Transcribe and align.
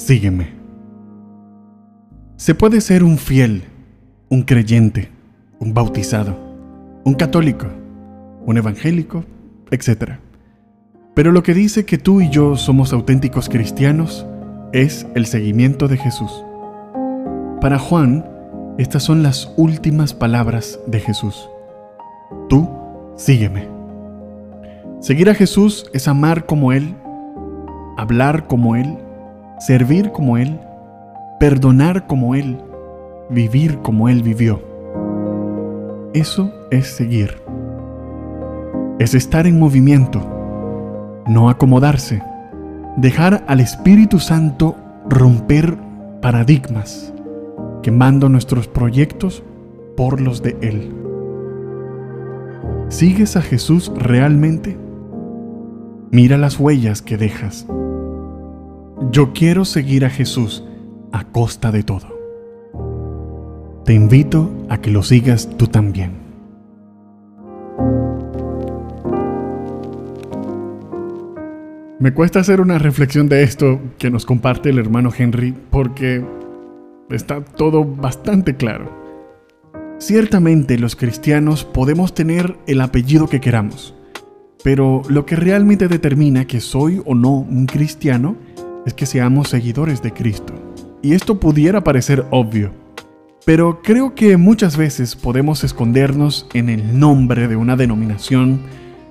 sígueme. 0.00 0.48
Se 2.36 2.54
puede 2.54 2.80
ser 2.80 3.04
un 3.04 3.18
fiel, 3.18 3.64
un 4.30 4.42
creyente, 4.42 5.10
un 5.58 5.74
bautizado, 5.74 6.36
un 7.04 7.14
católico, 7.14 7.66
un 8.46 8.56
evangélico, 8.56 9.24
etc. 9.70 10.14
Pero 11.14 11.32
lo 11.32 11.42
que 11.42 11.52
dice 11.52 11.84
que 11.84 11.98
tú 11.98 12.22
y 12.22 12.30
yo 12.30 12.56
somos 12.56 12.94
auténticos 12.94 13.50
cristianos 13.50 14.26
es 14.72 15.06
el 15.14 15.26
seguimiento 15.26 15.86
de 15.86 15.98
Jesús. 15.98 16.44
Para 17.60 17.78
Juan, 17.78 18.24
estas 18.78 19.02
son 19.02 19.22
las 19.22 19.52
últimas 19.58 20.14
palabras 20.14 20.80
de 20.86 21.00
Jesús. 21.00 21.50
Tú, 22.48 22.70
sígueme. 23.16 23.68
Seguir 25.00 25.28
a 25.28 25.34
Jesús 25.34 25.90
es 25.92 26.08
amar 26.08 26.46
como 26.46 26.72
Él, 26.72 26.94
hablar 27.98 28.46
como 28.46 28.76
Él, 28.76 28.96
servir 29.60 30.10
como 30.10 30.38
Él, 30.38 30.58
perdonar 31.38 32.06
como 32.06 32.34
Él, 32.34 32.58
vivir 33.28 33.78
como 33.80 34.08
Él 34.08 34.22
vivió. 34.22 34.60
Eso 36.14 36.52
es 36.70 36.86
seguir. 36.88 37.40
Es 38.98 39.14
estar 39.14 39.46
en 39.46 39.58
movimiento, 39.58 41.22
no 41.26 41.50
acomodarse, 41.50 42.22
dejar 42.96 43.44
al 43.46 43.60
Espíritu 43.60 44.18
Santo 44.18 44.76
romper 45.08 45.76
paradigmas, 46.22 47.12
quemando 47.82 48.30
nuestros 48.30 48.66
proyectos 48.66 49.42
por 49.94 50.22
los 50.22 50.42
de 50.42 50.56
Él. 50.62 50.94
¿Sigues 52.88 53.36
a 53.36 53.42
Jesús 53.42 53.92
realmente? 53.94 54.76
Mira 56.10 56.38
las 56.38 56.58
huellas 56.58 57.02
que 57.02 57.18
dejas. 57.18 57.66
Yo 59.08 59.32
quiero 59.32 59.64
seguir 59.64 60.04
a 60.04 60.10
Jesús 60.10 60.62
a 61.10 61.24
costa 61.24 61.72
de 61.72 61.82
todo. 61.82 62.20
Te 63.86 63.94
invito 63.94 64.50
a 64.68 64.78
que 64.78 64.90
lo 64.90 65.02
sigas 65.02 65.48
tú 65.56 65.68
también. 65.68 66.12
Me 71.98 72.12
cuesta 72.12 72.40
hacer 72.40 72.60
una 72.60 72.78
reflexión 72.78 73.28
de 73.28 73.42
esto 73.42 73.80
que 73.98 74.10
nos 74.10 74.26
comparte 74.26 74.68
el 74.68 74.78
hermano 74.78 75.10
Henry 75.16 75.54
porque 75.70 76.22
está 77.08 77.42
todo 77.42 77.84
bastante 77.84 78.54
claro. 78.54 78.90
Ciertamente 79.98 80.78
los 80.78 80.94
cristianos 80.94 81.64
podemos 81.64 82.14
tener 82.14 82.58
el 82.66 82.82
apellido 82.82 83.28
que 83.28 83.40
queramos, 83.40 83.94
pero 84.62 85.00
lo 85.08 85.24
que 85.24 85.36
realmente 85.36 85.88
determina 85.88 86.46
que 86.46 86.60
soy 86.60 87.02
o 87.06 87.14
no 87.14 87.30
un 87.30 87.64
cristiano 87.64 88.36
es 88.86 88.94
que 88.94 89.06
seamos 89.06 89.48
seguidores 89.48 90.02
de 90.02 90.12
Cristo. 90.12 90.54
Y 91.02 91.14
esto 91.14 91.40
pudiera 91.40 91.82
parecer 91.82 92.26
obvio, 92.30 92.72
pero 93.46 93.80
creo 93.82 94.14
que 94.14 94.36
muchas 94.36 94.76
veces 94.76 95.16
podemos 95.16 95.64
escondernos 95.64 96.46
en 96.52 96.68
el 96.68 96.98
nombre 96.98 97.48
de 97.48 97.56
una 97.56 97.76
denominación, 97.76 98.60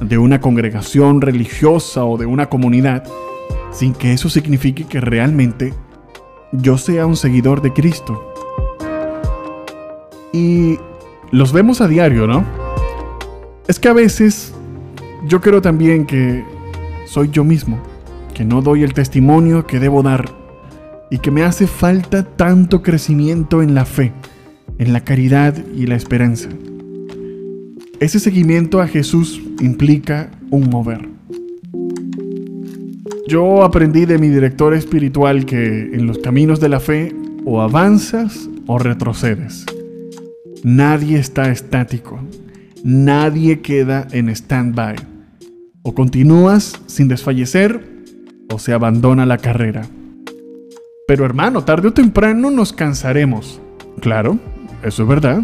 de 0.00 0.18
una 0.18 0.40
congregación 0.40 1.20
religiosa 1.20 2.04
o 2.04 2.16
de 2.16 2.26
una 2.26 2.48
comunidad, 2.48 3.04
sin 3.72 3.94
que 3.94 4.12
eso 4.12 4.28
signifique 4.28 4.84
que 4.84 5.00
realmente 5.00 5.74
yo 6.52 6.78
sea 6.78 7.06
un 7.06 7.16
seguidor 7.16 7.62
de 7.62 7.72
Cristo. 7.72 8.32
Y 10.32 10.78
los 11.30 11.52
vemos 11.52 11.80
a 11.80 11.88
diario, 11.88 12.26
¿no? 12.26 12.44
Es 13.66 13.78
que 13.78 13.88
a 13.88 13.92
veces 13.92 14.54
yo 15.26 15.40
creo 15.40 15.60
también 15.60 16.06
que 16.06 16.44
soy 17.06 17.28
yo 17.30 17.44
mismo 17.44 17.91
que 18.34 18.44
no 18.44 18.62
doy 18.62 18.82
el 18.82 18.94
testimonio 18.94 19.66
que 19.66 19.78
debo 19.78 20.02
dar 20.02 20.26
y 21.10 21.18
que 21.18 21.30
me 21.30 21.42
hace 21.42 21.66
falta 21.66 22.24
tanto 22.24 22.82
crecimiento 22.82 23.62
en 23.62 23.74
la 23.74 23.84
fe, 23.84 24.12
en 24.78 24.92
la 24.92 25.00
caridad 25.00 25.54
y 25.76 25.86
la 25.86 25.94
esperanza. 25.94 26.48
Ese 28.00 28.18
seguimiento 28.18 28.80
a 28.80 28.88
Jesús 28.88 29.40
implica 29.60 30.30
un 30.50 30.70
mover. 30.70 31.08
Yo 33.28 33.62
aprendí 33.62 34.06
de 34.06 34.18
mi 34.18 34.28
director 34.28 34.74
espiritual 34.74 35.46
que 35.46 35.90
en 35.94 36.06
los 36.06 36.18
caminos 36.18 36.60
de 36.60 36.68
la 36.68 36.80
fe 36.80 37.14
o 37.44 37.60
avanzas 37.60 38.48
o 38.66 38.78
retrocedes. 38.78 39.66
Nadie 40.64 41.18
está 41.18 41.50
estático. 41.50 42.20
Nadie 42.84 43.60
queda 43.60 44.08
en 44.12 44.28
stand-by. 44.28 44.96
O 45.82 45.94
continúas 45.94 46.80
sin 46.86 47.08
desfallecer 47.08 47.91
o 48.52 48.58
se 48.58 48.72
abandona 48.72 49.26
la 49.26 49.38
carrera. 49.38 49.82
Pero 51.06 51.24
hermano, 51.24 51.64
tarde 51.64 51.88
o 51.88 51.92
temprano 51.92 52.50
nos 52.50 52.72
cansaremos. 52.72 53.60
Claro, 54.00 54.38
eso 54.82 55.02
es 55.02 55.08
verdad. 55.08 55.42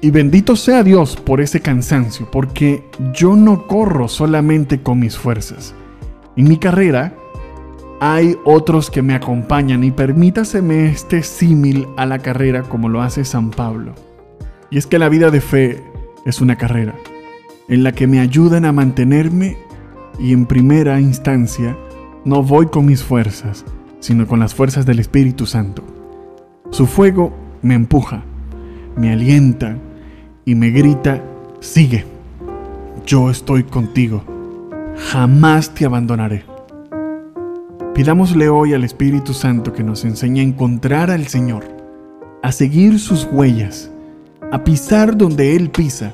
Y 0.00 0.10
bendito 0.10 0.56
sea 0.56 0.82
Dios 0.82 1.16
por 1.16 1.40
ese 1.40 1.60
cansancio, 1.60 2.30
porque 2.30 2.84
yo 3.12 3.34
no 3.34 3.66
corro 3.66 4.08
solamente 4.08 4.82
con 4.82 5.00
mis 5.00 5.16
fuerzas. 5.16 5.74
En 6.36 6.48
mi 6.48 6.58
carrera 6.58 7.14
hay 8.00 8.36
otros 8.44 8.90
que 8.90 9.02
me 9.02 9.14
acompañan 9.14 9.82
y 9.82 9.90
permítaseme 9.90 10.90
este 10.90 11.22
símil 11.22 11.88
a 11.96 12.04
la 12.04 12.18
carrera 12.18 12.62
como 12.62 12.88
lo 12.88 13.00
hace 13.00 13.24
San 13.24 13.50
Pablo. 13.50 13.94
Y 14.70 14.78
es 14.78 14.86
que 14.86 14.98
la 14.98 15.08
vida 15.08 15.30
de 15.30 15.40
fe 15.40 15.82
es 16.26 16.40
una 16.40 16.56
carrera 16.56 16.94
en 17.68 17.82
la 17.82 17.92
que 17.92 18.06
me 18.06 18.20
ayudan 18.20 18.64
a 18.64 18.72
mantenerme 18.72 19.56
y 20.18 20.32
en 20.32 20.46
primera 20.46 21.00
instancia 21.00 21.76
no 22.26 22.42
voy 22.42 22.66
con 22.66 22.84
mis 22.84 23.04
fuerzas, 23.04 23.64
sino 24.00 24.26
con 24.26 24.40
las 24.40 24.52
fuerzas 24.52 24.84
del 24.84 24.98
Espíritu 24.98 25.46
Santo. 25.46 25.84
Su 26.70 26.86
fuego 26.86 27.32
me 27.62 27.74
empuja, 27.74 28.24
me 28.96 29.12
alienta 29.12 29.76
y 30.44 30.56
me 30.56 30.70
grita, 30.70 31.22
sigue, 31.60 32.04
yo 33.06 33.30
estoy 33.30 33.62
contigo, 33.62 34.24
jamás 35.12 35.72
te 35.72 35.84
abandonaré. 35.84 36.44
Pidámosle 37.94 38.48
hoy 38.48 38.74
al 38.74 38.82
Espíritu 38.82 39.32
Santo 39.32 39.72
que 39.72 39.84
nos 39.84 40.04
enseñe 40.04 40.40
a 40.40 40.42
encontrar 40.42 41.12
al 41.12 41.28
Señor, 41.28 41.62
a 42.42 42.50
seguir 42.50 42.98
sus 42.98 43.28
huellas, 43.30 43.88
a 44.50 44.64
pisar 44.64 45.16
donde 45.16 45.54
Él 45.54 45.70
pisa, 45.70 46.12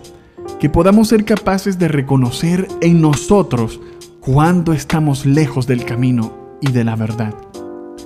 que 0.60 0.68
podamos 0.68 1.08
ser 1.08 1.24
capaces 1.24 1.78
de 1.78 1.88
reconocer 1.88 2.68
en 2.82 3.00
nosotros 3.00 3.80
cuando 4.22 4.72
estamos 4.72 5.26
lejos 5.26 5.66
del 5.66 5.84
camino 5.84 6.56
y 6.60 6.70
de 6.70 6.84
la 6.84 6.94
verdad. 6.94 7.34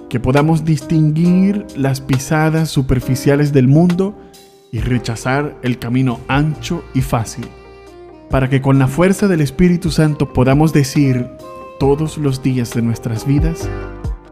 Que 0.09 0.19
podamos 0.19 0.65
distinguir 0.65 1.67
las 1.77 2.01
pisadas 2.01 2.71
superficiales 2.71 3.53
del 3.53 3.69
mundo 3.69 4.17
y 4.73 4.81
rechazar 4.81 5.59
el 5.63 5.79
camino 5.79 6.21
ancho 6.27 6.83
y 6.95 7.03
fácil. 7.03 7.47
Para 8.31 8.49
que 8.49 8.63
con 8.63 8.79
la 8.79 8.89
fuerza 8.89 9.29
del 9.29 9.43
Espíritu 9.43 9.91
Santo 9.91 10.33
podamos 10.33 10.73
decir 10.73 11.29
todos 11.79 12.17
los 12.17 12.43
días 12.43 12.73
de 12.73 12.81
nuestras 12.81 13.27
vidas, 13.27 13.69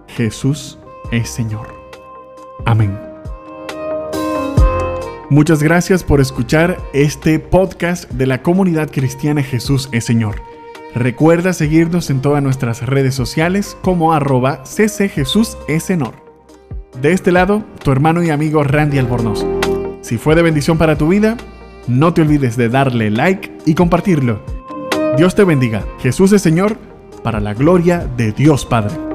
Jesús 0.09 0.79
es 1.13 1.29
Señor. 1.29 1.69
Amén. 2.65 2.99
Muchas 5.29 5.63
gracias 5.63 6.03
por 6.03 6.23
escuchar 6.23 6.79
este 6.95 7.39
podcast 7.41 8.11
de 8.11 8.27
la 8.27 8.41
comunidad 8.41 8.91
cristiana 8.91 9.43
Jesús 9.43 9.91
es 9.93 10.05
Señor. 10.05 10.54
Recuerda 10.95 11.53
seguirnos 11.53 12.09
en 12.11 12.23
todas 12.23 12.41
nuestras 12.41 12.83
redes 12.83 13.17
sociales 13.17 13.77
como 13.83 14.13
arroba. 14.13 14.63
De 17.03 17.13
este 17.13 17.33
lado, 17.33 17.65
tu 17.83 17.91
hermano 17.91 18.23
y 18.23 18.31
amigo 18.31 18.63
Randy 18.63 18.99
Albornoz. 18.99 19.45
Si 20.03 20.19
fue 20.19 20.37
de 20.37 20.43
bendición 20.43 20.79
para 20.79 20.97
tu 20.97 21.09
vida, 21.09 21.37
no 21.89 22.15
te 22.15 22.23
olvides 22.23 22.57
de 22.57 22.69
darle 22.69 23.11
like 23.11 23.53
y 23.67 23.75
compartirlo. 23.75 24.41
Dios 25.17 25.35
te 25.35 25.43
bendiga. 25.43 25.85
Jesús 25.99 26.31
es 26.31 26.43
Señor 26.43 26.77
para 27.25 27.41
la 27.41 27.55
gloria 27.55 28.07
de 28.17 28.31
Dios 28.31 28.65
Padre. 28.65 29.14